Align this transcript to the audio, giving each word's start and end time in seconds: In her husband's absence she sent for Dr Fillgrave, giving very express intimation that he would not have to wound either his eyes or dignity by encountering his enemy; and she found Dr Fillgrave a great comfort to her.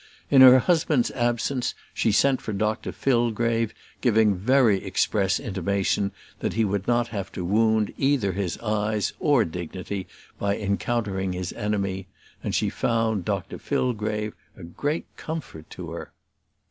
In 0.31 0.41
her 0.41 0.57
husband's 0.57 1.11
absence 1.11 1.75
she 1.93 2.11
sent 2.11 2.41
for 2.41 2.53
Dr 2.53 2.91
Fillgrave, 2.91 3.71
giving 4.01 4.33
very 4.33 4.83
express 4.83 5.39
intimation 5.39 6.11
that 6.39 6.53
he 6.53 6.65
would 6.65 6.87
not 6.87 7.09
have 7.09 7.31
to 7.33 7.45
wound 7.45 7.93
either 7.99 8.31
his 8.31 8.57
eyes 8.61 9.13
or 9.19 9.45
dignity 9.45 10.07
by 10.39 10.57
encountering 10.57 11.33
his 11.33 11.53
enemy; 11.53 12.07
and 12.43 12.55
she 12.55 12.67
found 12.67 13.25
Dr 13.25 13.59
Fillgrave 13.59 14.33
a 14.57 14.63
great 14.63 15.05
comfort 15.17 15.69
to 15.69 15.91
her. 15.91 16.11